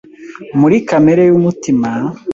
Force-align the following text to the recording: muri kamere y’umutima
muri 0.59 0.77
kamere 0.89 1.23
y’umutima 1.29 1.89